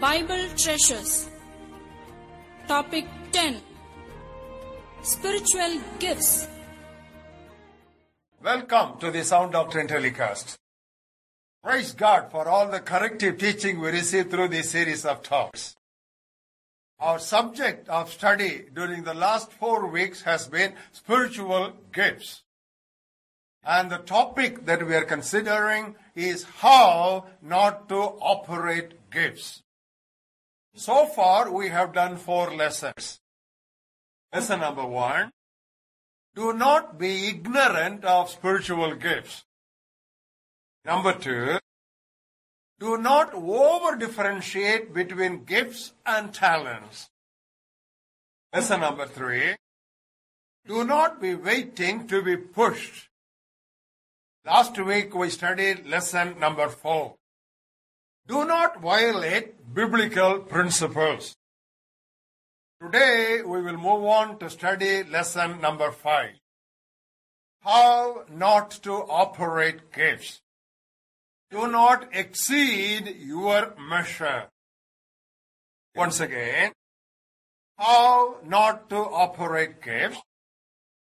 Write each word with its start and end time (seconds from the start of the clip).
Bible 0.00 0.48
Treasures. 0.56 1.28
Topic 2.66 3.04
10 3.32 3.60
Spiritual 5.02 5.78
Gifts. 5.98 6.48
Welcome 8.42 8.98
to 9.00 9.10
the 9.10 9.22
Sound 9.24 9.52
Doctrine 9.52 9.88
telecast. 9.88 10.56
Praise 11.62 11.92
God 11.92 12.30
for 12.30 12.48
all 12.48 12.70
the 12.70 12.80
corrective 12.80 13.36
teaching 13.36 13.78
we 13.78 13.90
receive 13.90 14.30
through 14.30 14.48
this 14.48 14.70
series 14.70 15.04
of 15.04 15.22
talks. 15.22 15.76
Our 16.98 17.18
subject 17.18 17.86
of 17.90 18.10
study 18.10 18.68
during 18.72 19.04
the 19.04 19.12
last 19.12 19.52
four 19.52 19.86
weeks 19.86 20.22
has 20.22 20.48
been 20.48 20.72
spiritual 20.92 21.74
gifts. 21.92 22.42
And 23.62 23.90
the 23.90 23.98
topic 23.98 24.64
that 24.64 24.86
we 24.86 24.94
are 24.94 25.04
considering 25.04 25.94
is 26.14 26.44
how 26.44 27.26
not 27.42 27.90
to 27.90 27.98
operate 27.98 29.10
gifts. 29.10 29.62
So 30.74 31.06
far, 31.06 31.50
we 31.50 31.68
have 31.68 31.92
done 31.92 32.16
four 32.16 32.54
lessons. 32.54 33.20
Lesson 34.32 34.60
number 34.60 34.86
one 34.86 35.32
do 36.34 36.52
not 36.52 36.98
be 36.98 37.28
ignorant 37.28 38.04
of 38.04 38.30
spiritual 38.30 38.94
gifts. 38.94 39.44
Number 40.84 41.12
two, 41.12 41.58
do 42.78 42.96
not 42.96 43.34
over 43.34 43.96
differentiate 43.96 44.94
between 44.94 45.44
gifts 45.44 45.92
and 46.06 46.32
talents. 46.32 47.10
Lesson 48.54 48.80
number 48.80 49.06
three, 49.06 49.56
do 50.66 50.84
not 50.84 51.20
be 51.20 51.34
waiting 51.34 52.06
to 52.06 52.22
be 52.22 52.36
pushed. 52.36 53.08
Last 54.46 54.78
week 54.78 55.14
we 55.14 55.30
studied 55.30 55.86
lesson 55.86 56.38
number 56.38 56.68
four. 56.68 57.16
Do 58.30 58.44
not 58.44 58.80
violate 58.80 59.74
biblical 59.74 60.38
principles. 60.38 61.34
Today 62.80 63.42
we 63.44 63.60
will 63.60 63.76
move 63.76 64.04
on 64.04 64.38
to 64.38 64.48
study 64.48 65.02
lesson 65.02 65.60
number 65.60 65.90
five. 65.90 66.36
How 67.62 68.22
not 68.30 68.70
to 68.84 68.92
operate 68.92 69.92
gifts. 69.92 70.42
Do 71.50 71.66
not 71.66 72.08
exceed 72.12 73.16
your 73.18 73.74
measure. 73.76 74.44
Once 75.96 76.20
again, 76.20 76.70
how 77.78 78.36
not 78.44 78.88
to 78.90 78.98
operate 79.26 79.82
gifts. 79.82 80.22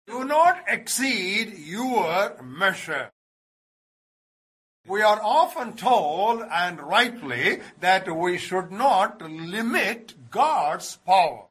Do 0.05 0.25
not 0.25 0.65
exceed 0.67 1.57
your 1.57 2.43
measure. 2.43 3.11
We 4.87 5.01
are 5.01 5.19
often 5.21 5.73
told, 5.73 6.43
and 6.51 6.79
rightly, 6.79 7.61
that 7.79 8.15
we 8.15 8.37
should 8.37 8.71
not 8.71 9.21
limit 9.21 10.13
God's 10.29 10.97
power. 10.97 11.45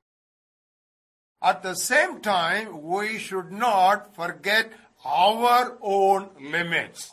At 1.43 1.63
the 1.63 1.75
same 1.75 2.21
time, 2.21 2.83
we 2.83 3.19
should 3.19 3.51
not 3.51 4.15
forget 4.15 4.73
our 5.05 5.77
own 5.83 6.31
limits. 6.41 7.13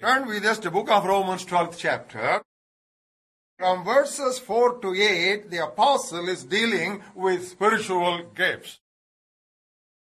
Turn 0.00 0.26
with 0.28 0.44
us 0.44 0.58
to 0.58 0.64
the 0.64 0.70
book 0.70 0.90
of 0.90 1.04
Romans 1.04 1.44
12th 1.44 1.76
chapter. 1.76 2.40
From 3.58 3.84
verses 3.84 4.38
4 4.38 4.78
to 4.78 4.94
8, 4.94 5.50
the 5.50 5.64
apostle 5.64 6.28
is 6.28 6.44
dealing 6.44 7.02
with 7.16 7.48
spiritual 7.48 8.22
gifts. 8.36 8.78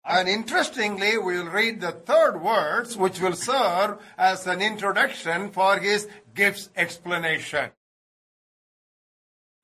And 0.05 0.27
interestingly, 0.27 1.17
we'll 1.17 1.47
read 1.47 1.79
the 1.79 1.91
third 1.91 2.41
words, 2.41 2.97
which 2.97 3.21
will 3.21 3.35
serve 3.35 3.99
as 4.17 4.45
an 4.47 4.61
introduction 4.61 5.51
for 5.51 5.77
his 5.77 6.07
gifts 6.35 6.69
explanation. 6.75 7.71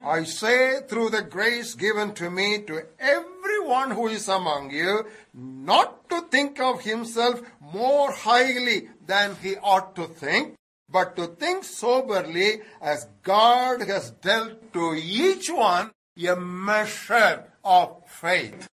I 0.01 0.23
say 0.23 0.79
through 0.87 1.09
the 1.09 1.23
grace 1.23 1.75
given 1.75 2.13
to 2.13 2.31
me 2.31 2.59
to 2.67 2.85
everyone 2.99 3.91
who 3.91 4.07
is 4.07 4.29
among 4.29 4.71
you, 4.71 5.05
not 5.33 6.09
to 6.09 6.21
think 6.21 6.57
of 6.61 6.81
himself 6.81 7.41
more 7.59 8.09
highly 8.09 8.89
than 9.05 9.35
he 9.41 9.57
ought 9.57 9.95
to 9.97 10.07
think, 10.07 10.55
but 10.89 11.17
to 11.17 11.27
think 11.27 11.65
soberly 11.65 12.61
as 12.81 13.07
God 13.23 13.81
has 13.81 14.11
dealt 14.11 14.71
to 14.71 14.93
each 14.95 15.49
one 15.49 15.91
a 16.17 16.35
measure 16.35 17.43
of 17.63 18.01
faith. 18.07 18.67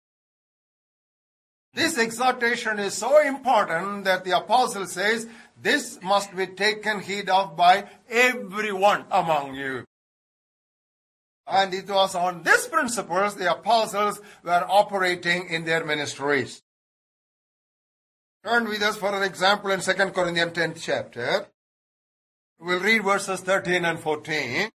This 1.74 1.98
exhortation 1.98 2.78
is 2.78 2.94
so 2.94 3.20
important 3.20 4.04
that 4.04 4.24
the 4.24 4.36
apostle 4.36 4.86
says 4.86 5.26
this 5.60 5.98
must 6.02 6.34
be 6.34 6.46
taken 6.46 7.00
heed 7.00 7.28
of 7.28 7.56
by 7.56 7.88
everyone 8.08 9.04
among 9.10 9.56
you. 9.56 9.84
And 11.46 11.74
it 11.74 11.88
was 11.88 12.14
on 12.14 12.44
this 12.44 12.68
principles 12.68 13.34
the 13.34 13.50
apostles 13.50 14.20
were 14.44 14.64
operating 14.68 15.48
in 15.48 15.64
their 15.64 15.84
ministries. 15.84 16.62
Turn 18.44 18.68
with 18.68 18.82
us 18.82 18.96
for 18.96 19.14
an 19.14 19.24
example 19.24 19.70
in 19.72 19.80
2 19.80 19.92
Corinthians 19.92 20.52
10th 20.52 20.80
chapter. 20.80 21.46
We'll 22.60 22.80
read 22.80 23.02
verses 23.02 23.40
13 23.40 23.84
and 23.84 23.98
14. 23.98 24.70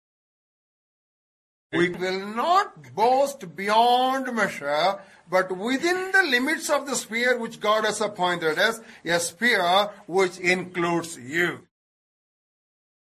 We 1.71 1.89
will 1.89 2.25
not 2.35 2.95
boast 2.95 3.55
beyond 3.55 4.33
measure, 4.35 4.99
but 5.29 5.55
within 5.55 6.11
the 6.11 6.23
limits 6.23 6.69
of 6.69 6.87
the 6.87 6.95
sphere 6.95 7.37
which 7.37 7.59
God 7.59 7.85
has 7.85 8.01
appointed 8.01 8.57
us, 8.57 8.81
a 9.05 9.19
sphere 9.19 9.91
which 10.07 10.39
includes 10.39 11.17
you. 11.19 11.67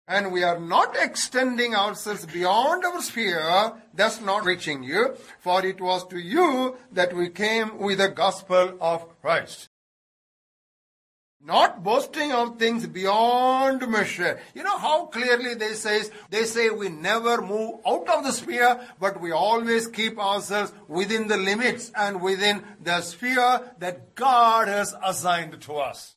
And 0.07 0.31
we 0.31 0.41
are 0.41 0.59
not 0.59 0.95
extending 0.95 1.75
ourselves 1.75 2.25
beyond 2.25 2.83
our 2.85 3.01
sphere, 3.01 3.73
thus 3.93 4.21
not 4.21 4.45
reaching 4.45 4.81
you, 4.81 5.15
for 5.39 5.63
it 5.63 5.79
was 5.79 6.07
to 6.07 6.17
you 6.17 6.77
that 6.91 7.13
we 7.13 7.29
came 7.29 7.77
with 7.77 7.99
the 7.99 8.07
gospel 8.07 8.75
of 8.79 9.21
Christ. 9.21 9.69
Not 11.39 11.83
boasting 11.83 12.31
of 12.31 12.57
things 12.57 12.87
beyond 12.87 13.87
measure. 13.87 14.39
You 14.55 14.63
know 14.63 14.77
how 14.77 15.05
clearly 15.05 15.53
they 15.53 15.73
say, 15.73 16.01
they 16.29 16.43
say 16.45 16.69
we 16.69 16.89
never 16.89 17.41
move 17.41 17.79
out 17.85 18.09
of 18.09 18.23
the 18.23 18.31
sphere, 18.31 18.81
but 18.99 19.21
we 19.21 19.31
always 19.31 19.87
keep 19.87 20.19
ourselves 20.19 20.73
within 20.87 21.27
the 21.27 21.37
limits 21.37 21.91
and 21.95 22.21
within 22.21 22.63
the 22.83 23.01
sphere 23.01 23.71
that 23.79 24.15
God 24.15 24.67
has 24.67 24.95
assigned 25.03 25.61
to 25.61 25.73
us. 25.75 26.15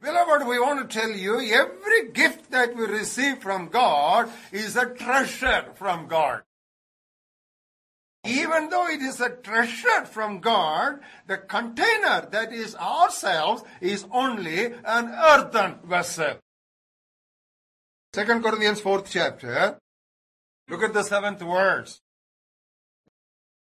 Beloved, 0.00 0.46
we 0.46 0.60
want 0.60 0.88
to 0.88 1.00
tell 1.00 1.10
you 1.10 1.40
every 1.40 2.12
gift 2.12 2.50
that 2.52 2.76
we 2.76 2.84
receive 2.84 3.38
from 3.38 3.68
God 3.68 4.30
is 4.52 4.76
a 4.76 4.86
treasure 4.86 5.72
from 5.74 6.06
God. 6.06 6.42
Even 8.26 8.68
though 8.70 8.88
it 8.88 9.00
is 9.00 9.20
a 9.20 9.30
treasure 9.30 10.04
from 10.04 10.40
God, 10.40 11.00
the 11.26 11.38
container 11.38 12.26
that 12.30 12.52
is 12.52 12.74
ourselves 12.76 13.62
is 13.80 14.06
only 14.12 14.66
an 14.66 15.08
earthen 15.08 15.78
vessel. 15.84 16.38
Second 18.14 18.42
Corinthians 18.42 18.80
4th 18.80 19.06
chapter. 19.10 19.78
Look 20.68 20.82
at 20.82 20.94
the 20.94 21.02
seventh 21.02 21.40
verse. 21.40 22.00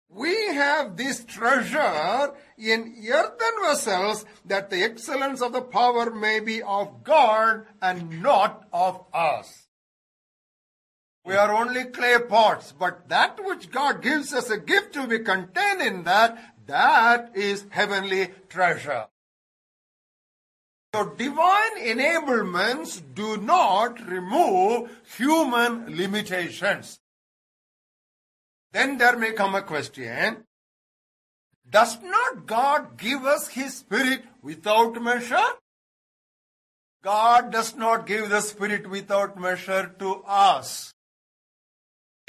We 0.09 0.35
have 0.55 0.97
this 0.97 1.25
treasure 1.25 2.35
in 2.59 2.97
earthen 3.09 3.63
vessels 3.63 4.25
that 4.45 4.69
the 4.69 4.83
excellence 4.83 5.41
of 5.41 5.53
the 5.53 5.63
power 5.63 6.11
may 6.11 6.41
be 6.41 6.63
of 6.63 7.05
God 7.05 7.67
and 7.81 8.21
not 8.21 8.67
of 8.73 9.05
us. 9.15 9.60
We 11.25 11.35
are 11.35 11.53
only 11.53 11.85
clay 11.85 12.19
pots, 12.29 12.73
but 12.73 13.09
that 13.09 13.39
which 13.45 13.71
God 13.71 14.03
gives 14.03 14.33
us 14.33 14.51
a 14.51 14.59
gift 14.59 14.95
to 14.95 15.07
be 15.07 15.19
contained 15.19 15.83
in 15.83 16.05
that, 16.05 16.55
that 16.67 17.37
is 17.37 17.67
heavenly 17.71 18.31
treasure. 18.49 19.07
So 20.95 21.05
divine 21.11 21.79
enablements 21.79 23.01
do 23.15 23.37
not 23.37 24.05
remove 24.09 24.91
human 25.17 25.97
limitations. 25.97 26.99
Then 28.73 28.99
there 28.99 29.17
may 29.17 29.33
come 29.33 29.55
a 29.55 29.63
question. 29.63 30.45
Does 31.69 32.03
not 32.03 32.47
God 32.47 32.99
give 32.99 33.25
us 33.25 33.49
His 33.49 33.77
Spirit 33.77 34.25
without 34.43 35.01
measure? 35.01 35.51
God 37.03 37.53
does 37.53 37.77
not 37.77 38.07
give 38.07 38.29
the 38.29 38.41
Spirit 38.41 38.89
without 38.89 39.41
measure 39.41 39.95
to 40.01 40.23
us. 40.27 40.93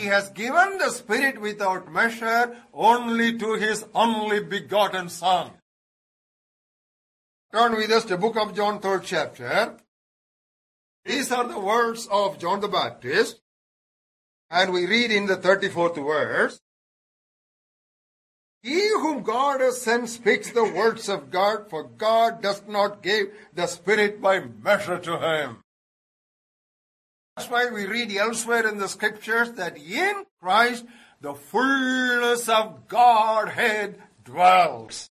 He 0.01 0.07
has 0.07 0.31
given 0.31 0.79
the 0.79 0.89
Spirit 0.89 1.39
without 1.39 1.91
measure 1.91 2.57
only 2.73 3.37
to 3.37 3.53
His 3.53 3.85
only 3.93 4.39
begotten 4.39 5.09
Son. 5.09 5.51
Turn 7.53 7.75
with 7.75 7.91
us 7.91 8.01
to 8.05 8.09
the 8.09 8.17
book 8.17 8.35
of 8.35 8.55
John, 8.55 8.79
third 8.79 9.03
chapter. 9.03 9.77
These 11.05 11.31
are 11.31 11.47
the 11.47 11.59
words 11.59 12.07
of 12.09 12.39
John 12.39 12.61
the 12.61 12.67
Baptist. 12.67 13.41
And 14.49 14.73
we 14.73 14.87
read 14.87 15.11
in 15.11 15.27
the 15.27 15.37
34th 15.37 16.03
verse, 16.03 16.59
He 18.63 18.89
whom 18.89 19.21
God 19.21 19.61
has 19.61 19.81
sent 19.81 20.09
speaks 20.09 20.49
the 20.49 20.63
words 20.63 21.09
of 21.09 21.29
God, 21.29 21.69
for 21.69 21.83
God 21.83 22.41
does 22.41 22.63
not 22.67 23.03
give 23.03 23.27
the 23.53 23.67
Spirit 23.67 24.19
by 24.19 24.39
measure 24.39 24.97
to 24.97 25.19
him. 25.19 25.60
That's 27.35 27.49
why 27.49 27.69
we 27.69 27.85
read 27.85 28.15
elsewhere 28.15 28.67
in 28.67 28.77
the 28.77 28.87
scriptures 28.87 29.53
that 29.53 29.77
in 29.77 30.25
Christ 30.41 30.85
the 31.21 31.33
fullness 31.33 32.49
of 32.49 32.87
Godhead 32.87 34.01
dwells. 34.23 35.09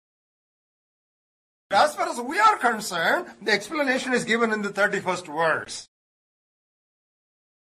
As 1.71 1.95
far 1.95 2.09
as 2.09 2.21
we 2.21 2.39
are 2.39 2.57
concerned, 2.59 3.27
the 3.43 3.51
explanation 3.51 4.13
is 4.13 4.25
given 4.25 4.53
in 4.53 4.63
the 4.63 4.69
31st 4.69 5.27
verse. 5.27 5.89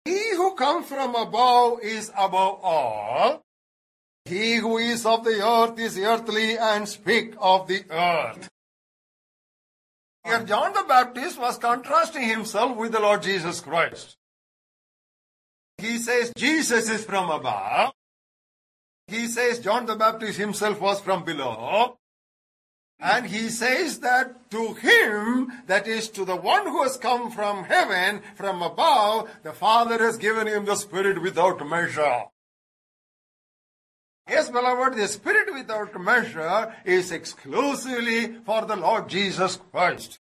He 0.04 0.30
who 0.36 0.54
comes 0.54 0.86
from 0.86 1.16
above 1.16 1.80
is 1.82 2.10
above 2.16 2.60
all. 2.62 3.42
He 4.24 4.56
who 4.56 4.78
is 4.78 5.04
of 5.04 5.24
the 5.24 5.44
earth 5.44 5.78
is 5.78 5.98
earthly 5.98 6.56
and 6.56 6.88
speak 6.88 7.34
of 7.40 7.66
the 7.66 7.84
earth. 7.90 8.48
Here 10.24 10.42
John 10.44 10.72
the 10.72 10.84
Baptist 10.86 11.38
was 11.38 11.58
contrasting 11.58 12.28
himself 12.28 12.76
with 12.76 12.92
the 12.92 13.00
Lord 13.00 13.22
Jesus 13.22 13.60
Christ. 13.60 14.16
He 15.78 15.98
says 15.98 16.32
Jesus 16.36 16.88
is 16.88 17.04
from 17.04 17.30
above. 17.30 17.92
He 19.08 19.28
says 19.28 19.60
John 19.60 19.86
the 19.86 19.96
Baptist 19.96 20.38
himself 20.38 20.80
was 20.80 21.00
from 21.00 21.24
below. 21.24 21.98
And 22.98 23.26
he 23.26 23.50
says 23.50 24.00
that 24.00 24.50
to 24.50 24.72
him, 24.74 25.52
that 25.66 25.86
is 25.86 26.08
to 26.10 26.24
the 26.24 26.36
one 26.36 26.66
who 26.66 26.82
has 26.82 26.96
come 26.96 27.30
from 27.30 27.64
heaven, 27.64 28.22
from 28.34 28.62
above, 28.62 29.28
the 29.42 29.52
Father 29.52 29.98
has 29.98 30.16
given 30.16 30.46
him 30.46 30.64
the 30.64 30.76
Spirit 30.76 31.20
without 31.20 31.66
measure. 31.68 32.24
Yes, 34.28 34.48
beloved, 34.48 34.96
the 34.96 35.06
Spirit 35.06 35.52
without 35.54 36.00
measure 36.00 36.74
is 36.84 37.12
exclusively 37.12 38.38
for 38.44 38.64
the 38.64 38.76
Lord 38.76 39.08
Jesus 39.08 39.60
Christ. 39.70 40.18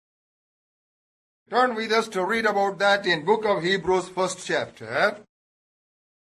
Turn 1.51 1.75
with 1.75 1.91
us 1.91 2.07
to 2.09 2.25
read 2.25 2.47
about 2.47 2.79
that 2.79 3.05
in 3.05 3.25
book 3.25 3.45
of 3.45 3.65
Hebrews, 3.65 4.09
first 4.09 4.47
chapter. 4.47 5.19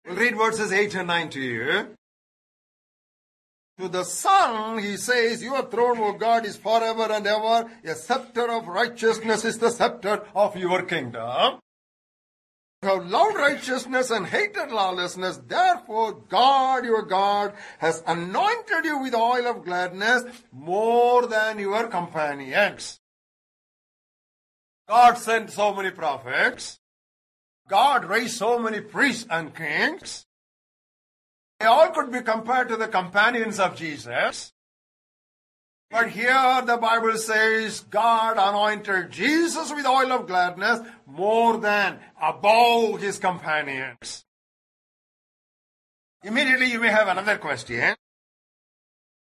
We'll 0.09 0.17
read 0.17 0.37
verses 0.37 0.73
8 0.73 0.95
and 0.95 1.09
9 1.09 1.31
to 1.31 1.41
you. 1.41 1.87
To 3.79 3.89
the 3.89 4.05
Son, 4.05 4.79
he 4.79 4.97
says, 4.97 5.43
Your 5.43 5.67
throne, 5.67 5.99
O 5.99 6.15
God, 6.15 6.47
is 6.47 6.57
forever 6.57 7.13
and 7.13 7.27
ever. 7.27 7.71
A 7.85 7.95
scepter 7.95 8.51
of 8.51 8.69
righteousness 8.69 9.45
is 9.45 9.59
the 9.59 9.71
scepter 9.71 10.25
of 10.35 10.57
your 10.57 10.83
kingdom. 10.83 11.59
You 12.83 12.89
have 12.89 13.07
loved 13.07 13.37
righteousness 13.37 14.11
and 14.11 14.27
hated 14.27 14.71
lawlessness. 14.71 15.37
Therefore, 15.47 16.13
God, 16.29 16.87
your 16.87 17.03
God, 17.03 17.53
has 17.79 18.03
anointed 18.07 18.85
you 18.85 19.01
with 19.01 19.15
oil 19.15 19.47
of 19.47 19.65
gladness 19.65 20.25
more 20.53 21.27
than 21.27 21.59
your 21.59 21.87
companions. 21.89 22.99
God 24.89 25.19
sent 25.19 25.51
so 25.51 25.75
many 25.75 25.91
prophets. 25.91 26.79
God 27.69 28.07
raised 28.07 28.37
so 28.37 28.59
many 28.59 28.81
priests 28.81 29.27
and 29.31 29.55
kings. 29.55 30.27
They 31.61 31.67
all 31.67 31.91
could 31.91 32.11
be 32.11 32.23
compared 32.23 32.69
to 32.69 32.77
the 32.77 32.89
companions 32.89 33.61
of 33.61 33.77
Jesus. 33.77 34.53
But 35.91 36.11
here 36.11 36.63
the 36.65 36.77
Bible 36.77 37.17
says 37.17 37.81
God 37.81 38.37
anointed 38.39 39.11
Jesus 39.11 39.73
with 39.73 39.87
oil 39.87 40.13
of 40.13 40.27
gladness 40.27 40.81
more 41.07 41.57
than 41.59 41.99
above 42.21 43.01
his 43.01 43.19
companions. 43.19 44.25
Immediately 46.23 46.73
you 46.73 46.81
may 46.81 46.89
have 46.91 47.09
another 47.09 47.39
question. 47.39 47.95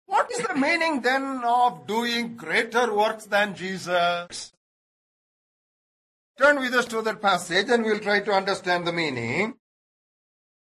What 0.07 0.31
is 0.31 0.47
the 0.47 0.55
meaning 0.55 1.01
then 1.01 1.43
of 1.45 1.87
doing 1.87 2.37
greater 2.37 2.95
works 2.95 3.27
than 3.27 3.55
Jesus? 3.55 4.53
Turn 6.39 6.61
with 6.61 6.75
us 6.75 6.85
to 6.87 7.01
that 7.03 7.23
passage 7.23 7.71
and 7.71 7.85
we'll 7.85 7.99
try 7.99 8.21
to 8.21 8.33
understand 8.33 8.87
the 8.87 8.93
meaning. 8.93 9.55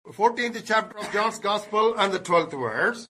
14th 0.07 0.63
chapter 0.65 0.99
of 0.99 1.13
John's 1.13 1.39
Gospel 1.39 1.95
and 1.97 2.13
the 2.13 2.19
12th 2.19 2.59
verse. 2.59 3.09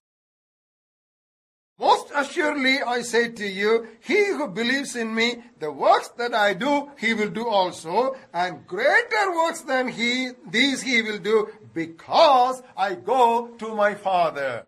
Most 1.79 2.13
assuredly 2.15 2.83
I 2.83 3.01
say 3.01 3.31
to 3.31 3.47
you, 3.47 3.87
he 4.01 4.27
who 4.27 4.49
believes 4.49 4.97
in 4.97 5.15
me, 5.15 5.43
the 5.59 5.73
works 5.73 6.09
that 6.19 6.35
I 6.35 6.53
do, 6.53 6.91
he 6.99 7.15
will 7.15 7.31
do 7.31 7.49
also, 7.49 8.17
and 8.35 8.67
greater 8.67 9.33
works 9.35 9.63
than 9.63 9.89
he, 9.89 10.33
these 10.51 10.83
he 10.83 11.01
will 11.01 11.19
do, 11.19 11.49
because 11.73 12.63
I 12.77 12.97
go 12.97 13.49
to 13.59 13.75
my 13.75 13.95
Father. 13.95 14.67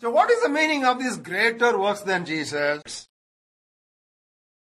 So 0.00 0.08
what 0.10 0.30
is 0.30 0.42
the 0.42 0.48
meaning 0.48 0.86
of 0.86 0.98
these 0.98 1.18
greater 1.18 1.78
works 1.78 2.00
than 2.00 2.24
Jesus? 2.24 3.08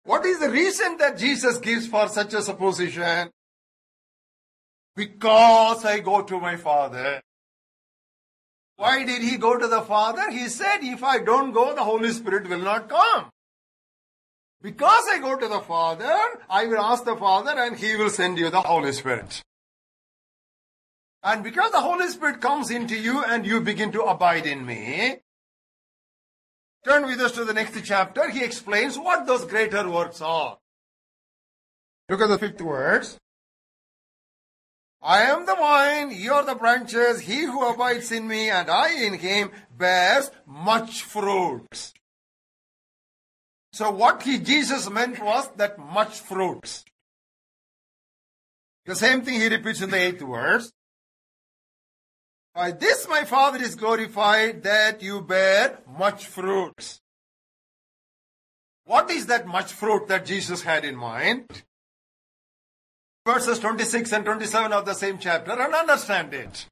What 0.04 0.24
is 0.26 0.38
the 0.38 0.50
reason 0.50 0.98
that 0.98 1.18
Jesus 1.18 1.58
gives 1.58 1.86
for 1.86 2.08
such 2.08 2.34
a 2.34 2.42
supposition? 2.42 3.30
Because 4.94 5.84
I 5.84 6.00
go 6.00 6.22
to 6.22 6.38
my 6.38 6.56
Father. 6.56 7.20
Why 8.76 9.04
did 9.04 9.22
he 9.22 9.36
go 9.38 9.58
to 9.58 9.66
the 9.66 9.82
Father? 9.82 10.30
He 10.30 10.48
said, 10.48 10.78
if 10.82 11.02
I 11.02 11.18
don't 11.18 11.52
go, 11.52 11.74
the 11.74 11.84
Holy 11.84 12.10
Spirit 12.10 12.48
will 12.48 12.58
not 12.58 12.88
come. 12.88 13.30
Because 14.60 15.04
I 15.10 15.18
go 15.18 15.36
to 15.36 15.48
the 15.48 15.60
Father, 15.60 16.16
I 16.48 16.66
will 16.66 16.80
ask 16.80 17.04
the 17.04 17.16
Father 17.16 17.52
and 17.56 17.76
he 17.76 17.96
will 17.96 18.10
send 18.10 18.38
you 18.38 18.50
the 18.50 18.62
Holy 18.62 18.92
Spirit. 18.92 19.42
And 21.22 21.42
because 21.42 21.72
the 21.72 21.80
Holy 21.80 22.08
Spirit 22.08 22.40
comes 22.40 22.70
into 22.70 22.96
you 22.96 23.24
and 23.24 23.46
you 23.46 23.60
begin 23.60 23.92
to 23.92 24.02
abide 24.02 24.46
in 24.46 24.66
me, 24.66 25.16
turn 26.84 27.06
with 27.06 27.20
us 27.20 27.32
to 27.32 27.44
the 27.44 27.54
next 27.54 27.82
chapter, 27.84 28.28
he 28.30 28.44
explains 28.44 28.98
what 28.98 29.26
those 29.26 29.44
greater 29.44 29.88
works 29.88 30.20
are. 30.20 30.58
Look 32.08 32.20
at 32.20 32.28
the 32.28 32.38
fifth 32.38 32.60
verse. 32.60 33.18
I 35.02 35.22
am 35.22 35.44
the 35.44 35.54
vine, 35.54 36.12
you 36.12 36.32
are 36.32 36.46
the 36.46 36.54
branches, 36.54 37.20
he 37.20 37.42
who 37.42 37.66
abides 37.68 38.10
in 38.10 38.26
me 38.26 38.48
and 38.48 38.70
I 38.70 39.04
in 39.04 39.14
him 39.14 39.50
bears 39.76 40.30
much 40.46 41.02
fruit. 41.02 41.92
So 43.74 43.90
what 43.90 44.22
he, 44.22 44.38
Jesus 44.38 44.88
meant 44.88 45.22
was 45.22 45.50
that 45.56 45.78
much 45.78 46.20
fruits. 46.20 46.84
The 48.86 48.94
same 48.94 49.22
thing 49.22 49.40
he 49.40 49.48
repeats 49.48 49.82
in 49.82 49.90
the 49.90 49.96
eighth 49.96 50.22
verse. 50.22 50.72
By 52.54 52.70
this 52.70 53.08
my 53.08 53.24
Father 53.24 53.60
is 53.60 53.74
glorified 53.74 54.62
that 54.62 55.02
you 55.02 55.20
bear 55.20 55.78
much 55.98 56.26
fruits. 56.26 57.00
What 58.84 59.10
is 59.10 59.26
that 59.26 59.46
much 59.46 59.72
fruit 59.72 60.06
that 60.08 60.26
Jesus 60.26 60.62
had 60.62 60.84
in 60.84 60.94
mind? 60.94 61.64
Verses 63.26 63.58
26 63.58 64.12
and 64.12 64.24
27 64.24 64.72
of 64.72 64.84
the 64.84 64.94
same 64.94 65.18
chapter 65.18 65.52
and 65.52 65.74
understand 65.74 66.32
it. 66.32 66.66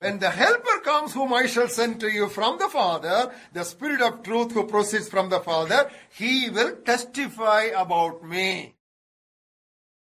When 0.00 0.18
the 0.18 0.30
Helper 0.30 0.80
comes, 0.82 1.12
whom 1.12 1.34
I 1.34 1.44
shall 1.44 1.68
send 1.68 2.00
to 2.00 2.10
you 2.10 2.28
from 2.28 2.58
the 2.58 2.70
Father, 2.70 3.32
the 3.52 3.64
Spirit 3.64 4.00
of 4.00 4.22
truth 4.22 4.52
who 4.52 4.66
proceeds 4.66 5.10
from 5.10 5.28
the 5.28 5.40
Father, 5.40 5.90
he 6.08 6.48
will 6.48 6.76
testify 6.76 7.64
about 7.64 8.24
me. 8.24 8.74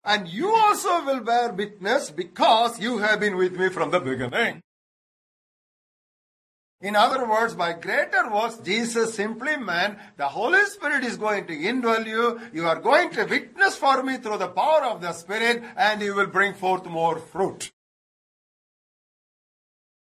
And 0.06 0.28
you 0.28 0.54
also 0.54 1.04
will 1.04 1.20
bear 1.20 1.52
witness 1.52 2.10
because 2.10 2.78
you 2.80 2.98
have 2.98 3.18
been 3.18 3.36
with 3.36 3.58
me 3.58 3.68
from 3.70 3.90
the 3.90 3.98
beginning. 3.98 4.62
In 6.80 6.94
other 6.94 7.28
words, 7.28 7.54
by 7.54 7.72
greater 7.72 8.30
works, 8.32 8.58
Jesus 8.58 9.14
simply 9.14 9.56
meant 9.56 9.98
the 10.16 10.28
Holy 10.28 10.64
Spirit 10.66 11.02
is 11.02 11.16
going 11.16 11.46
to 11.48 11.56
indwell 11.56 12.06
you. 12.06 12.38
You 12.52 12.66
are 12.66 12.78
going 12.78 13.10
to 13.10 13.24
witness 13.24 13.76
for 13.76 14.02
me 14.04 14.18
through 14.18 14.38
the 14.38 14.48
power 14.48 14.84
of 14.84 15.00
the 15.00 15.12
Spirit 15.12 15.64
and 15.76 16.00
you 16.00 16.14
will 16.14 16.26
bring 16.26 16.54
forth 16.54 16.86
more 16.86 17.18
fruit. 17.18 17.72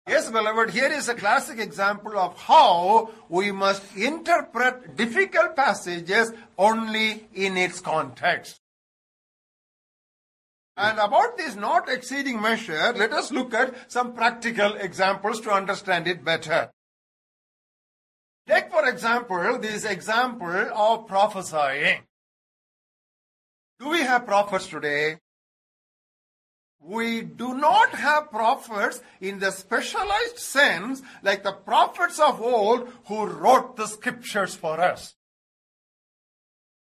Yes, 0.08 0.30
beloved, 0.30 0.70
here 0.70 0.90
is 0.90 1.08
a 1.08 1.14
classic 1.14 1.58
example 1.58 2.18
of 2.18 2.38
how 2.38 3.10
we 3.28 3.52
must 3.52 3.82
interpret 3.96 4.96
difficult 4.96 5.54
passages 5.54 6.32
only 6.56 7.28
in 7.34 7.56
its 7.58 7.80
context. 7.80 8.59
And 10.80 10.98
about 10.98 11.36
this 11.36 11.56
not 11.56 11.90
exceeding 11.90 12.40
measure, 12.40 12.94
let 12.96 13.12
us 13.12 13.30
look 13.30 13.52
at 13.52 13.92
some 13.92 14.14
practical 14.14 14.76
examples 14.76 15.38
to 15.42 15.50
understand 15.50 16.08
it 16.08 16.24
better. 16.24 16.70
Take 18.46 18.70
for 18.70 18.88
example 18.88 19.58
this 19.58 19.84
example 19.84 20.70
of 20.74 21.06
prophesying. 21.06 22.00
Do 23.78 23.90
we 23.90 24.00
have 24.00 24.24
prophets 24.24 24.68
today? 24.68 25.18
We 26.80 27.20
do 27.20 27.52
not 27.52 27.90
have 27.90 28.30
prophets 28.30 29.02
in 29.20 29.38
the 29.38 29.50
specialized 29.50 30.38
sense 30.38 31.02
like 31.22 31.42
the 31.42 31.52
prophets 31.52 32.18
of 32.18 32.40
old 32.40 32.88
who 33.04 33.26
wrote 33.26 33.76
the 33.76 33.86
scriptures 33.86 34.54
for 34.54 34.80
us. 34.80 35.14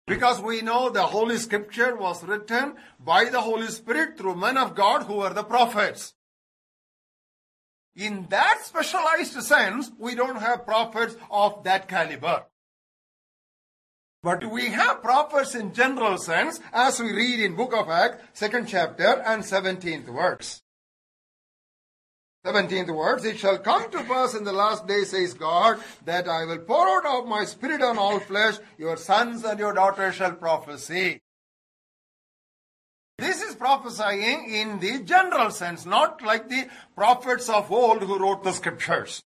Because 0.06 0.40
we 0.40 0.62
know 0.62 0.88
the 0.88 1.02
Holy 1.02 1.36
Scripture 1.36 1.96
was 1.96 2.22
written 2.22 2.74
by 3.04 3.24
the 3.24 3.40
Holy 3.40 3.66
Spirit 3.66 4.16
through 4.16 4.36
men 4.36 4.56
of 4.56 4.76
God 4.76 5.02
who 5.02 5.14
were 5.14 5.34
the 5.34 5.42
prophets. 5.42 6.14
In 7.96 8.26
that 8.30 8.60
specialized 8.62 9.42
sense, 9.42 9.90
we 9.98 10.14
don't 10.14 10.36
have 10.36 10.64
prophets 10.64 11.16
of 11.30 11.64
that 11.64 11.88
caliber. 11.88 12.44
But 14.22 14.50
we 14.50 14.66
have 14.70 15.02
prophets 15.02 15.54
in 15.54 15.72
general 15.72 16.18
sense 16.18 16.60
as 16.72 17.00
we 17.00 17.12
read 17.12 17.40
in 17.40 17.56
book 17.56 17.72
of 17.74 17.88
Acts, 17.88 18.22
second 18.32 18.66
chapter 18.68 19.22
and 19.24 19.42
17th 19.42 20.06
verse. 20.06 20.62
17th 22.46 22.94
words, 22.94 23.24
it 23.24 23.38
shall 23.38 23.58
come 23.58 23.90
to 23.90 24.04
pass 24.04 24.34
in 24.34 24.44
the 24.44 24.52
last 24.52 24.86
day, 24.86 25.02
says 25.02 25.34
God, 25.34 25.80
that 26.04 26.28
I 26.28 26.44
will 26.44 26.58
pour 26.58 26.86
out 26.86 27.04
of 27.04 27.26
my 27.26 27.44
spirit 27.44 27.82
on 27.82 27.98
all 27.98 28.20
flesh, 28.20 28.58
your 28.78 28.96
sons 28.96 29.44
and 29.44 29.58
your 29.58 29.72
daughters 29.72 30.14
shall 30.14 30.32
prophesy. 30.32 31.20
This 33.18 33.42
is 33.42 33.56
prophesying 33.56 34.54
in 34.54 34.78
the 34.78 35.02
general 35.02 35.50
sense, 35.50 35.84
not 35.86 36.22
like 36.22 36.48
the 36.48 36.68
prophets 36.94 37.48
of 37.48 37.72
old 37.72 38.02
who 38.02 38.16
wrote 38.16 38.44
the 38.44 38.52
scriptures. 38.52 39.22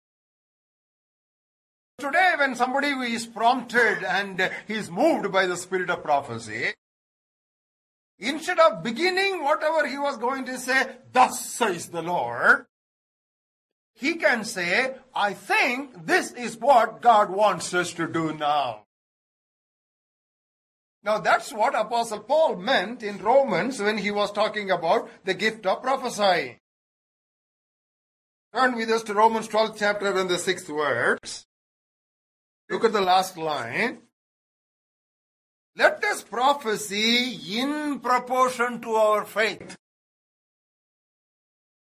Today, 1.98 2.34
when 2.36 2.54
somebody 2.54 2.88
is 2.88 3.26
prompted 3.26 4.04
and 4.04 4.50
is 4.68 4.90
moved 4.90 5.32
by 5.32 5.46
the 5.46 5.56
spirit 5.56 5.88
of 5.88 6.02
prophecy, 6.02 6.74
instead 8.18 8.58
of 8.58 8.82
beginning 8.82 9.42
whatever 9.42 9.86
he 9.86 9.96
was 9.96 10.18
going 10.18 10.44
to 10.44 10.58
say, 10.58 10.84
thus 11.12 11.48
says 11.48 11.88
the 11.88 12.02
Lord, 12.02 12.66
he 13.96 14.16
can 14.16 14.44
say, 14.44 14.94
I 15.14 15.32
think 15.32 16.06
this 16.06 16.32
is 16.32 16.58
what 16.58 17.00
God 17.00 17.30
wants 17.30 17.72
us 17.72 17.92
to 17.94 18.06
do 18.06 18.34
now. 18.34 18.82
Now 21.02 21.18
that's 21.18 21.52
what 21.52 21.74
Apostle 21.74 22.20
Paul 22.20 22.56
meant 22.56 23.02
in 23.02 23.18
Romans 23.18 23.80
when 23.80 23.96
he 23.96 24.10
was 24.10 24.30
talking 24.32 24.70
about 24.70 25.08
the 25.24 25.34
gift 25.34 25.64
of 25.64 25.82
prophesying. 25.82 26.58
Turn 28.54 28.76
with 28.76 28.90
us 28.90 29.02
to 29.04 29.14
Romans 29.14 29.48
12th 29.48 29.76
chapter 29.78 30.12
and 30.14 30.28
the 30.28 30.34
6th 30.34 30.66
verse. 30.66 31.46
Look 32.68 32.84
at 32.84 32.92
the 32.92 33.00
last 33.00 33.38
line. 33.38 33.98
Let 35.76 36.02
us 36.04 36.22
prophesy 36.22 37.60
in 37.60 38.00
proportion 38.00 38.80
to 38.80 38.94
our 38.94 39.24
faith. 39.24 39.76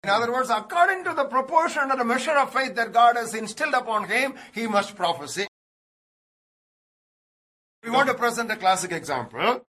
In 0.03 0.09
other 0.09 0.33
words, 0.33 0.49
according 0.49 1.05
to 1.05 1.13
the 1.13 1.25
proportion 1.25 1.91
or 1.91 1.97
the 1.97 2.05
measure 2.05 2.37
of 2.39 2.53
faith 2.53 2.75
that 2.77 2.93
God 2.93 3.17
has 3.17 3.35
instilled 3.35 3.75
upon 3.75 4.09
him, 4.09 4.35
he 4.53 4.67
must 4.67 4.97
prophesy. 4.97 5.47
We 7.85 7.91
want 7.91 8.09
to 8.09 8.15
present 8.15 8.51
a 8.51 8.57
classic 8.57 8.93
example. 8.93 9.63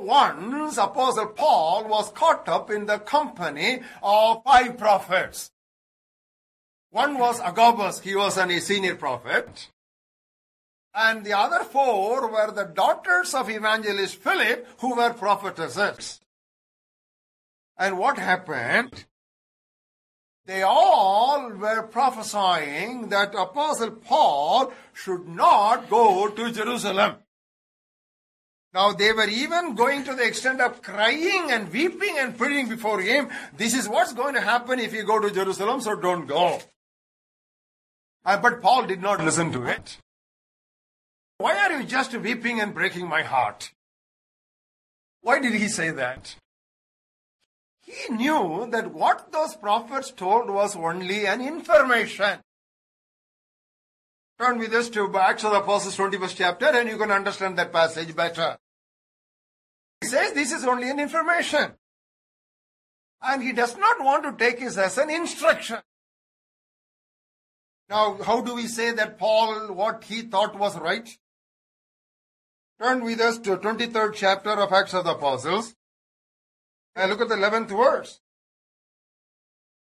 Once 0.00 0.76
Apostle 0.76 1.28
Paul 1.28 1.88
was 1.88 2.10
caught 2.10 2.48
up 2.48 2.70
in 2.70 2.86
the 2.86 2.98
company 2.98 3.80
of 4.02 4.42
five 4.42 4.76
prophets. 4.76 5.50
One 6.90 7.18
was 7.18 7.40
Agabus, 7.40 8.00
he 8.00 8.14
was 8.16 8.36
a 8.36 8.60
senior 8.60 8.96
prophet. 8.96 9.68
And 10.94 11.24
the 11.24 11.32
other 11.32 11.64
four 11.64 12.28
were 12.28 12.52
the 12.52 12.64
daughters 12.64 13.34
of 13.34 13.50
evangelist 13.50 14.16
Philip, 14.16 14.66
who 14.78 14.96
were 14.96 15.12
prophetesses. 15.12 16.20
And 17.76 17.98
what 17.98 18.18
happened? 18.18 19.04
They 20.46 20.62
all 20.62 21.50
were 21.50 21.82
prophesying 21.84 23.08
that 23.08 23.34
Apostle 23.34 23.92
Paul 23.92 24.72
should 24.92 25.26
not 25.26 25.88
go 25.88 26.28
to 26.28 26.52
Jerusalem. 26.52 27.16
Now 28.74 28.92
they 28.92 29.12
were 29.12 29.28
even 29.28 29.74
going 29.74 30.04
to 30.04 30.14
the 30.14 30.26
extent 30.26 30.60
of 30.60 30.82
crying 30.82 31.50
and 31.50 31.72
weeping 31.72 32.16
and 32.18 32.36
pleading 32.36 32.68
before 32.68 33.00
him. 33.00 33.30
This 33.56 33.72
is 33.72 33.88
what's 33.88 34.12
going 34.12 34.34
to 34.34 34.40
happen 34.40 34.80
if 34.80 34.92
you 34.92 35.04
go 35.04 35.20
to 35.20 35.30
Jerusalem, 35.30 35.80
so 35.80 35.94
don't 35.94 36.26
go. 36.26 36.60
Uh, 38.24 38.36
but 38.36 38.60
Paul 38.60 38.86
did 38.86 39.00
not 39.00 39.24
listen 39.24 39.52
to 39.52 39.64
it. 39.64 39.98
Why 41.38 41.56
are 41.56 41.80
you 41.80 41.84
just 41.84 42.16
weeping 42.16 42.60
and 42.60 42.74
breaking 42.74 43.08
my 43.08 43.22
heart? 43.22 43.72
Why 45.20 45.40
did 45.40 45.54
he 45.54 45.68
say 45.68 45.90
that? 45.90 46.36
He 47.84 48.14
knew 48.14 48.66
that 48.70 48.92
what 48.92 49.30
those 49.30 49.54
prophets 49.54 50.10
told 50.10 50.48
was 50.48 50.74
only 50.74 51.26
an 51.26 51.40
information. 51.40 52.40
Turn 54.38 54.58
with 54.58 54.72
us 54.74 54.88
to 54.90 55.14
Acts 55.16 55.44
of 55.44 55.52
the 55.52 55.60
Apostles 55.60 55.96
21st 55.96 56.36
chapter 56.36 56.66
and 56.66 56.88
you 56.88 56.96
can 56.96 57.10
understand 57.10 57.58
that 57.58 57.72
passage 57.72 58.16
better. 58.16 58.56
He 60.00 60.08
says 60.08 60.32
this 60.32 60.50
is 60.50 60.64
only 60.64 60.90
an 60.90 60.98
information. 60.98 61.72
And 63.22 63.42
he 63.42 63.52
does 63.52 63.76
not 63.76 64.02
want 64.02 64.24
to 64.24 64.44
take 64.44 64.60
this 64.60 64.76
as 64.76 64.98
an 64.98 65.10
instruction. 65.10 65.78
Now, 67.88 68.16
how 68.22 68.40
do 68.40 68.54
we 68.54 68.66
say 68.66 68.92
that 68.92 69.18
Paul, 69.18 69.72
what 69.72 70.04
he 70.04 70.22
thought 70.22 70.58
was 70.58 70.78
right? 70.78 71.08
Turn 72.80 73.04
with 73.04 73.20
us 73.20 73.38
to 73.38 73.56
23rd 73.56 74.14
chapter 74.14 74.50
of 74.50 74.72
Acts 74.72 74.94
of 74.94 75.04
the 75.04 75.12
Apostles. 75.12 75.74
And 76.96 77.10
look 77.10 77.20
at 77.20 77.28
the 77.28 77.34
11th 77.34 77.68
verse. 77.68 78.20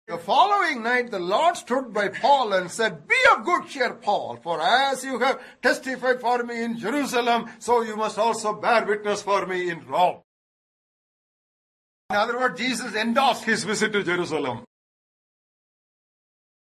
The 0.07 0.17
following 0.19 0.83
night 0.83 1.09
the 1.09 1.19
Lord 1.19 1.57
stood 1.57 1.91
by 1.91 2.09
Paul 2.09 2.53
and 2.53 2.69
said, 2.69 3.07
Be 3.07 3.15
of 3.35 3.43
good 3.43 3.67
cheer, 3.67 3.95
Paul, 3.95 4.37
for 4.37 4.61
as 4.61 5.03
you 5.03 5.17
have 5.17 5.41
testified 5.63 6.21
for 6.21 6.43
me 6.43 6.63
in 6.63 6.77
Jerusalem, 6.77 7.49
so 7.57 7.81
you 7.81 7.95
must 7.95 8.19
also 8.19 8.53
bear 8.53 8.85
witness 8.85 9.23
for 9.23 9.47
me 9.47 9.69
in 9.69 9.83
Rome. 9.87 10.21
In 12.11 12.17
other 12.17 12.37
words, 12.37 12.59
Jesus 12.59 12.93
endorsed 12.93 13.45
his 13.45 13.63
visit 13.63 13.93
to 13.93 14.03
Jerusalem. 14.03 14.63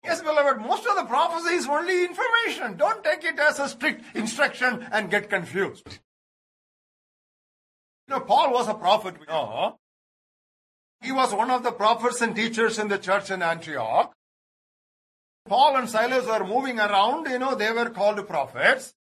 Yes, 0.03 0.21
beloved, 0.21 0.59
most 0.61 0.85
of 0.85 0.97
the 0.97 1.05
prophecy 1.05 1.55
is 1.55 1.67
only 1.67 2.03
information. 2.03 2.75
Don't 2.75 3.03
take 3.05 3.23
it 3.23 3.39
as 3.39 3.59
a 3.59 3.69
strict 3.69 4.03
instruction 4.17 4.85
and 4.91 5.09
get 5.09 5.29
confused. 5.29 5.99
You 8.07 8.15
know, 8.15 8.19
Paul 8.19 8.51
was 8.51 8.67
a 8.67 8.73
prophet, 8.73 9.17
we 9.17 9.25
know. 9.27 9.78
He 11.01 11.11
was 11.11 11.33
one 11.33 11.49
of 11.49 11.63
the 11.63 11.71
prophets 11.71 12.21
and 12.21 12.35
teachers 12.35 12.77
in 12.77 12.87
the 12.87 12.97
church 12.97 13.31
in 13.31 13.41
Antioch. 13.41 14.13
Paul 15.47 15.77
and 15.77 15.89
Silas 15.89 16.25
were 16.25 16.45
moving 16.45 16.79
around, 16.79 17.27
you 17.29 17.39
know, 17.39 17.55
they 17.55 17.71
were 17.71 17.89
called 17.89 18.27
prophets. 18.27 18.93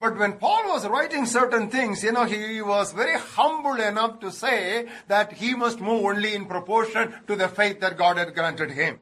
But 0.00 0.18
when 0.18 0.34
Paul 0.34 0.68
was 0.68 0.86
writing 0.86 1.24
certain 1.24 1.70
things, 1.70 2.02
you 2.02 2.12
know, 2.12 2.24
he 2.24 2.60
was 2.60 2.92
very 2.92 3.18
humble 3.18 3.80
enough 3.80 4.20
to 4.20 4.30
say 4.30 4.88
that 5.08 5.34
he 5.34 5.54
must 5.54 5.80
move 5.80 6.04
only 6.04 6.34
in 6.34 6.46
proportion 6.46 7.14
to 7.26 7.36
the 7.36 7.48
faith 7.48 7.80
that 7.80 7.96
God 7.96 8.18
had 8.18 8.34
granted 8.34 8.72
him. 8.72 9.00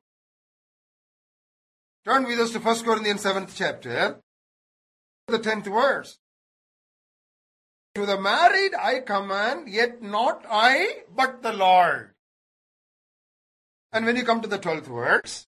Turn 2.05 2.25
with 2.25 2.39
us 2.41 2.53
to 2.53 2.59
1 2.59 2.85
Corinthians 2.85 3.25
7th 3.25 3.53
chapter, 3.55 4.21
the 5.29 5.39
10th 5.39 5.65
verse. 5.65 6.19
To 7.95 8.07
the 8.07 8.19
married 8.19 8.75
I 8.75 9.01
command, 9.01 9.69
yet 9.69 10.01
not 10.01 10.45
I, 10.49 11.03
but 11.15 11.43
the 11.43 11.53
Lord. 11.53 12.15
And 13.93 14.07
when 14.07 14.17
you 14.17 14.25
come 14.25 14.41
to 14.41 14.49
the 14.49 14.59
12th 14.59 14.87
verse, 14.87 15.47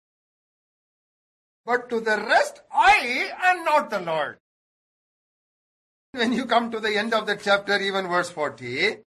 but 1.65 1.89
to 1.89 1.99
the 1.99 2.17
rest 2.17 2.61
I 2.71 3.31
and 3.43 3.65
not 3.65 3.89
the 3.89 3.99
Lord. 3.99 4.37
When 6.11 6.31
you 6.31 6.45
come 6.45 6.71
to 6.71 6.79
the 6.79 6.95
end 6.95 7.13
of 7.13 7.25
the 7.25 7.35
chapter, 7.35 7.77
even 7.79 8.07
verse 8.07 8.29
40, 8.29 8.99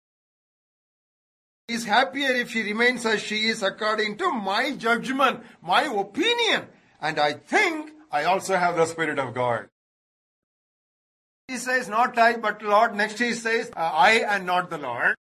is 1.70 1.86
happier 1.86 2.32
if 2.32 2.52
she 2.52 2.64
remains 2.64 3.06
as 3.06 3.22
she 3.22 3.48
is 3.48 3.62
according 3.64 4.18
to 4.18 4.32
my 4.32 4.72
judgment, 4.72 5.44
my 5.62 5.84
opinion. 5.84 6.68
And 7.00 7.20
I 7.20 7.34
think 7.34 7.92
I 8.12 8.24
also 8.24 8.56
have 8.56 8.76
the 8.76 8.86
Spirit 8.86 9.20
of 9.20 9.34
God. 9.34 9.70
He 11.50 11.58
says, 11.58 11.90
not 11.90 12.16
I, 12.16 12.38
but 12.38 12.62
Lord. 12.62 12.94
Next 12.94 13.18
he 13.18 13.34
says, 13.34 13.72
uh, 13.76 13.80
I 13.80 14.24
and 14.36 14.46
not 14.46 14.70
the 14.70 14.78
Lord. 14.78 15.16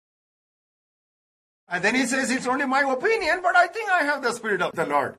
And 1.67 1.83
then 1.83 1.95
he 1.95 2.05
says, 2.05 2.29
it's 2.29 2.45
only 2.45 2.67
my 2.67 2.81
opinion, 2.81 3.39
but 3.41 3.55
I 3.55 3.65
think 3.65 3.89
I 3.89 4.03
have 4.03 4.21
the 4.21 4.31
Spirit 4.33 4.61
of 4.61 4.73
the 4.73 4.85
Lord. 4.85 5.15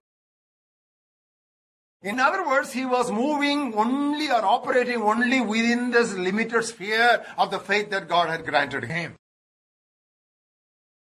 In 2.03 2.21
other 2.21 2.47
words, 2.47 2.73
he 2.73 2.87
was 2.87 3.11
moving 3.11 3.75
only 3.75 4.31
or 4.31 4.45
operating 4.45 5.03
only 5.03 5.41
within 5.41 5.91
this 5.91 6.15
limited 6.15 6.63
sphere 6.63 7.25
of 7.37 7.51
the 7.51 7.59
faith 7.59 7.91
that 7.91 8.09
God 8.09 8.29
had 8.29 8.47
granted 8.47 8.85
him. 8.85 9.17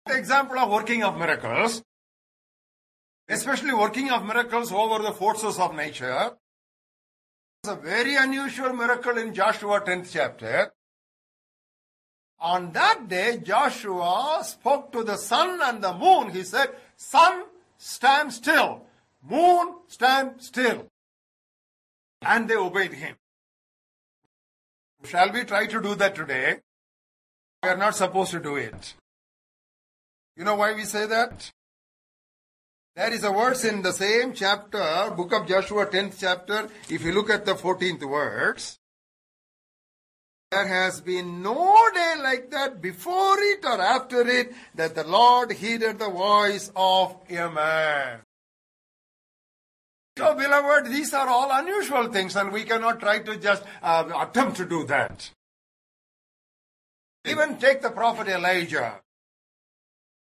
The 0.06 0.16
example 0.16 0.60
of 0.60 0.70
working 0.70 1.02
of 1.02 1.18
miracles, 1.18 1.82
especially 3.28 3.74
working 3.74 4.10
of 4.10 4.24
miracles 4.24 4.70
over 4.70 5.02
the 5.02 5.12
forces 5.12 5.58
of 5.58 5.74
nature, 5.74 6.36
a 7.68 7.76
very 7.76 8.16
unusual 8.16 8.72
miracle 8.72 9.16
in 9.18 9.34
Joshua 9.34 9.80
10th 9.80 10.10
chapter. 10.12 10.72
On 12.40 12.72
that 12.72 13.08
day, 13.08 13.38
Joshua 13.42 14.40
spoke 14.42 14.92
to 14.92 15.04
the 15.04 15.16
sun 15.16 15.60
and 15.62 15.82
the 15.82 15.92
moon. 15.92 16.30
He 16.30 16.42
said, 16.44 16.70
Sun, 16.96 17.44
stand 17.76 18.32
still. 18.32 18.82
Moon, 19.22 19.74
stand 19.88 20.34
still. 20.38 20.86
And 22.22 22.48
they 22.48 22.56
obeyed 22.56 22.92
him. 22.92 23.16
Shall 25.04 25.32
we 25.32 25.44
try 25.44 25.66
to 25.66 25.80
do 25.80 25.94
that 25.96 26.14
today? 26.14 26.58
We 27.62 27.68
are 27.68 27.76
not 27.76 27.96
supposed 27.96 28.30
to 28.32 28.40
do 28.40 28.56
it. 28.56 28.94
You 30.36 30.44
know 30.44 30.54
why 30.54 30.72
we 30.72 30.84
say 30.84 31.06
that? 31.06 31.50
There 32.98 33.14
is 33.14 33.22
a 33.22 33.30
verse 33.30 33.64
in 33.64 33.80
the 33.80 33.92
same 33.92 34.32
chapter, 34.32 35.12
book 35.16 35.32
of 35.32 35.46
Joshua, 35.46 35.86
10th 35.86 36.16
chapter. 36.18 36.68
If 36.90 37.04
you 37.04 37.12
look 37.12 37.30
at 37.30 37.44
the 37.46 37.54
14th 37.54 38.00
verse, 38.00 38.76
There 40.50 40.66
has 40.66 41.00
been 41.00 41.40
no 41.40 41.90
day 41.94 42.14
like 42.20 42.50
that 42.50 42.82
before 42.82 43.38
it 43.38 43.64
or 43.64 43.80
after 43.80 44.26
it 44.26 44.52
that 44.74 44.96
the 44.96 45.04
Lord 45.04 45.52
heeded 45.52 46.00
the 46.00 46.10
voice 46.10 46.72
of 46.74 47.14
a 47.30 47.48
man. 47.48 48.22
So, 50.16 50.34
beloved, 50.34 50.90
these 50.90 51.14
are 51.14 51.28
all 51.28 51.50
unusual 51.52 52.10
things, 52.10 52.34
and 52.34 52.50
we 52.50 52.64
cannot 52.64 52.98
try 52.98 53.20
to 53.20 53.36
just 53.36 53.62
uh, 53.80 54.10
attempt 54.26 54.56
to 54.56 54.64
do 54.64 54.84
that. 54.86 55.30
Even 57.24 57.58
take 57.58 57.80
the 57.80 57.90
prophet 57.90 58.26
Elijah. 58.26 59.00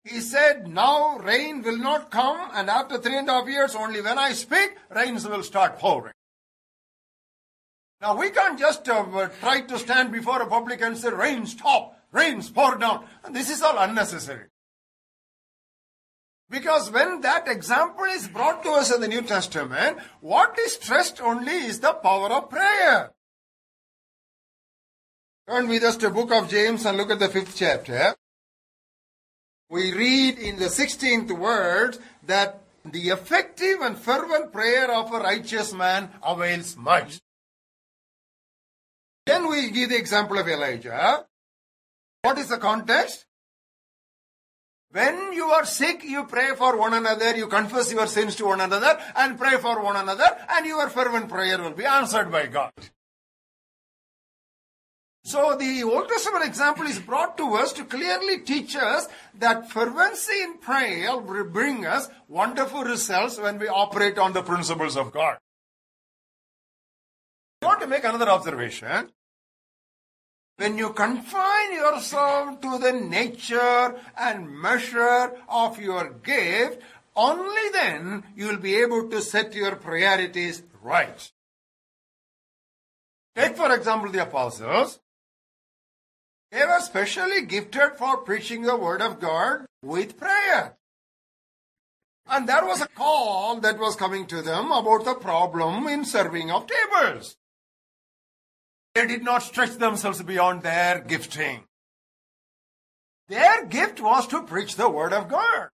He 0.04 0.20
said, 0.20 0.68
Now 0.68 1.18
rain 1.18 1.62
will 1.62 1.78
not 1.78 2.10
come, 2.10 2.50
and 2.54 2.70
after 2.70 2.98
three 2.98 3.18
and 3.18 3.30
a 3.30 3.34
half 3.34 3.48
years, 3.48 3.76
only 3.76 4.02
when 4.02 4.18
I 4.18 4.34
speak, 4.34 4.76
rains 4.90 5.28
will 5.28 5.44
start 5.44 5.78
pouring. 5.78 6.14
Now, 8.02 8.18
we 8.18 8.32
can't 8.32 8.58
just 8.58 8.90
uh, 8.90 9.30
try 9.40 9.62
to 9.62 9.78
stand 9.78 10.12
before 10.12 10.42
a 10.42 10.48
public 10.48 10.82
and 10.82 10.98
say, 10.98 11.10
Rain 11.10 11.46
stop, 11.46 11.96
rains 12.12 12.50
pour 12.50 12.76
down. 12.78 13.06
And 13.24 13.36
this 13.36 13.52
is 13.52 13.62
all 13.62 13.78
unnecessary. 13.78 14.48
Because 16.50 16.92
when 16.92 17.22
that 17.22 17.48
example 17.48 18.04
is 18.06 18.28
brought 18.28 18.64
to 18.64 18.72
us 18.72 18.94
in 18.94 19.02
the 19.02 19.08
New 19.08 19.22
Testament, 19.22 20.00
what 20.20 20.58
is 20.60 20.74
stressed 20.74 21.22
only 21.22 21.54
is 21.54 21.80
the 21.80 21.94
power 21.94 22.30
of 22.30 22.50
prayer. 22.50 23.12
Turn 25.48 25.68
with 25.68 25.84
us 25.84 25.96
to 25.98 26.08
the 26.08 26.14
book 26.14 26.32
of 26.32 26.50
James 26.50 26.86
and 26.86 26.98
look 26.98 27.12
at 27.12 27.20
the 27.20 27.30
fifth 27.30 27.56
chapter. 27.56 28.16
We 29.72 29.94
read 29.94 30.38
in 30.38 30.58
the 30.58 30.66
16th 30.66 31.32
words 31.32 31.98
that 32.28 32.62
the 32.84 33.08
effective 33.08 33.80
and 33.80 33.98
fervent 33.98 34.52
prayer 34.52 34.92
of 34.92 35.14
a 35.14 35.20
righteous 35.20 35.72
man 35.72 36.10
avails 36.22 36.76
much. 36.76 37.22
Then 39.26 39.50
we 39.50 39.72
give 39.72 39.92
the 39.92 39.98
example 39.98 40.38
of 40.38 40.48
Elijah. 40.50 41.26
What 42.22 42.38
is 42.38 42.50
the 42.50 42.58
context? 42.58 43.26
When 44.92 45.32
you 45.32 45.46
are 45.46 45.66
sick, 45.66 46.04
you 46.04 46.26
pray 46.26 46.54
for 46.58 46.76
one 46.76 46.94
another, 46.94 47.34
you 47.38 47.48
confess 47.48 47.94
your 47.94 48.08
sins 48.08 48.36
to 48.36 48.48
one 48.48 48.60
another, 48.60 49.00
and 49.16 49.40
pray 49.40 49.56
for 49.56 49.82
one 49.82 49.96
another, 49.96 50.38
and 50.50 50.66
your 50.66 50.90
fervent 50.90 51.30
prayer 51.30 51.62
will 51.62 51.72
be 51.72 51.86
answered 51.86 52.30
by 52.30 52.48
God. 52.48 52.74
So 55.24 55.56
the 55.56 55.84
Old 55.84 56.10
Testament 56.10 56.46
example 56.46 56.86
is 56.88 57.00
brought 57.00 57.38
to 57.38 57.54
us 57.54 57.74
to 57.74 57.86
clearly 57.86 58.40
teach 58.40 58.76
us 58.76 59.08
that 59.38 59.70
fervency 59.70 60.42
in 60.42 60.58
prayer 60.58 61.16
will 61.18 61.46
bring 61.46 61.86
us 61.86 62.10
wonderful 62.28 62.84
results 62.84 63.40
when 63.40 63.60
we 63.60 63.68
operate 63.68 64.18
on 64.18 64.34
the 64.34 64.42
principles 64.42 64.98
of 64.98 65.12
God. 65.12 65.38
I 67.62 67.68
want 67.68 67.82
to 67.82 67.88
make 67.88 68.04
another 68.04 68.30
observation. 68.30 69.10
When 70.58 70.78
you 70.78 70.92
confine 70.94 71.74
yourself 71.74 72.60
to 72.62 72.80
the 72.80 72.92
nature 72.92 73.96
and 74.18 74.50
measure 74.50 75.34
of 75.48 75.80
your 75.80 76.10
gift, 76.24 76.82
only 77.16 77.70
then 77.72 78.24
you 78.36 78.48
will 78.48 78.58
be 78.58 78.76
able 78.76 79.10
to 79.10 79.22
set 79.22 79.54
your 79.54 79.76
priorities 79.76 80.64
right. 80.82 81.32
Take, 83.36 83.56
for 83.56 83.74
example, 83.74 84.12
the 84.12 84.24
apostles. 84.24 85.00
They 86.52 86.66
were 86.66 86.82
specially 86.82 87.44
gifted 87.46 87.94
for 87.98 88.18
preaching 88.18 88.64
the 88.64 88.76
word 88.76 89.02
of 89.02 89.20
God 89.20 89.66
with 89.82 90.18
prayer. 90.18 90.76
And 92.28 92.48
there 92.48 92.66
was 92.66 92.82
a 92.82 92.88
call 92.88 93.60
that 93.62 93.80
was 93.80 93.96
coming 93.96 94.26
to 94.28 94.42
them 94.42 94.72
about 94.72 95.06
the 95.06 95.16
problem 95.16 95.88
in 95.88 96.06
serving 96.06 96.52
of 96.52 96.68
tables. 96.68 97.38
They 98.94 99.08
did 99.08 99.24
not 99.24 99.44
stretch 99.44 99.78
themselves 99.78 100.22
beyond 100.22 100.64
their 100.64 101.00
gifting. 101.00 101.64
Their 103.30 103.66
gift 103.66 104.02
was 104.02 104.28
to 104.28 104.44
preach 104.44 104.76
the 104.76 104.90
word 104.90 105.14
of 105.14 105.30
God. 105.30 105.70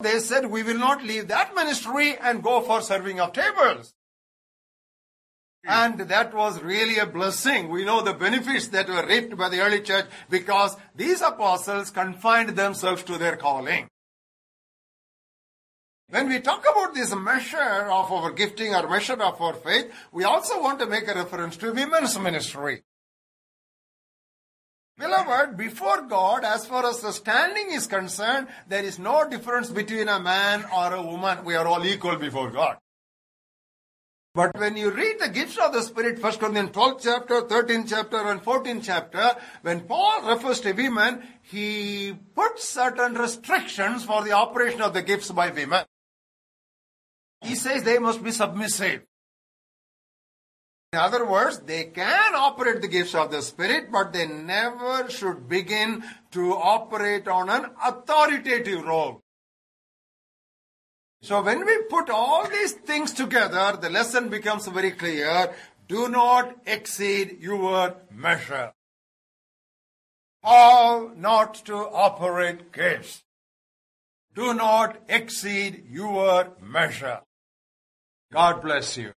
They 0.00 0.18
said, 0.18 0.46
we 0.46 0.64
will 0.64 0.78
not 0.78 1.04
leave 1.04 1.28
that 1.28 1.54
ministry 1.54 2.16
and 2.20 2.42
go 2.42 2.60
for 2.60 2.80
serving 2.80 3.20
of 3.20 3.32
tables. 3.32 3.94
And 5.66 5.98
that 5.98 6.34
was 6.34 6.62
really 6.62 6.98
a 6.98 7.06
blessing. 7.06 7.70
We 7.70 7.84
know 7.84 8.02
the 8.02 8.12
benefits 8.12 8.68
that 8.68 8.88
were 8.88 9.06
reaped 9.06 9.36
by 9.36 9.48
the 9.48 9.60
early 9.60 9.80
church 9.80 10.06
because 10.28 10.76
these 10.94 11.22
apostles 11.22 11.90
confined 11.90 12.50
themselves 12.50 13.02
to 13.04 13.16
their 13.16 13.36
calling. 13.36 13.88
When 16.10 16.28
we 16.28 16.40
talk 16.40 16.64
about 16.70 16.94
this 16.94 17.14
measure 17.14 17.88
of 17.90 18.12
our 18.12 18.30
gifting 18.32 18.74
or 18.74 18.88
measure 18.88 19.14
of 19.14 19.40
our 19.40 19.54
faith, 19.54 19.90
we 20.12 20.24
also 20.24 20.60
want 20.60 20.78
to 20.80 20.86
make 20.86 21.08
a 21.08 21.14
reference 21.14 21.56
to 21.56 21.72
women's 21.72 22.18
ministry. 22.18 22.82
Beloved, 24.98 25.56
before 25.56 26.02
God, 26.02 26.44
as 26.44 26.66
far 26.66 26.86
as 26.86 27.00
the 27.00 27.10
standing 27.10 27.72
is 27.72 27.86
concerned, 27.86 28.46
there 28.68 28.84
is 28.84 28.98
no 28.98 29.28
difference 29.28 29.70
between 29.70 30.08
a 30.08 30.20
man 30.20 30.64
or 30.76 30.94
a 30.94 31.02
woman. 31.02 31.44
We 31.44 31.56
are 31.56 31.66
all 31.66 31.84
equal 31.84 32.16
before 32.16 32.50
God. 32.50 32.76
But 34.34 34.58
when 34.58 34.76
you 34.76 34.90
read 34.90 35.20
the 35.20 35.28
gifts 35.28 35.58
of 35.58 35.72
the 35.72 35.80
Spirit, 35.80 36.20
1 36.20 36.38
Corinthians 36.38 36.72
12 36.72 37.00
chapter, 37.00 37.40
13 37.42 37.86
chapter, 37.86 38.16
and 38.16 38.42
14 38.42 38.82
chapter, 38.82 39.36
when 39.62 39.82
Paul 39.82 40.22
refers 40.22 40.60
to 40.62 40.72
women, 40.72 41.22
he 41.42 42.16
puts 42.34 42.68
certain 42.68 43.14
restrictions 43.14 44.04
for 44.04 44.24
the 44.24 44.32
operation 44.32 44.82
of 44.82 44.92
the 44.92 45.02
gifts 45.02 45.30
by 45.30 45.50
women. 45.50 45.84
He 47.42 47.54
says 47.54 47.84
they 47.84 48.00
must 48.00 48.24
be 48.24 48.32
submissive. 48.32 49.02
In 50.92 50.98
other 50.98 51.24
words, 51.26 51.60
they 51.60 51.84
can 51.84 52.34
operate 52.34 52.80
the 52.80 52.88
gifts 52.88 53.14
of 53.14 53.30
the 53.30 53.40
Spirit, 53.40 53.92
but 53.92 54.12
they 54.12 54.26
never 54.26 55.08
should 55.10 55.48
begin 55.48 56.02
to 56.32 56.54
operate 56.54 57.28
on 57.28 57.50
an 57.50 57.66
authoritative 57.84 58.84
role. 58.84 59.23
So 61.24 61.40
when 61.40 61.64
we 61.64 61.78
put 61.84 62.10
all 62.10 62.46
these 62.46 62.72
things 62.72 63.10
together, 63.10 63.78
the 63.80 63.88
lesson 63.88 64.28
becomes 64.28 64.66
very 64.66 64.90
clear. 64.90 65.54
Do 65.88 66.10
not 66.10 66.54
exceed 66.66 67.38
your 67.40 67.96
measure. 68.10 68.72
How 70.42 71.12
not 71.16 71.54
to 71.64 71.76
operate 71.76 72.72
gifts. 72.72 73.22
Do 74.34 74.52
not 74.52 74.98
exceed 75.08 75.86
your 75.88 76.50
measure. 76.60 77.20
God 78.30 78.60
bless 78.60 78.98
you. 78.98 79.12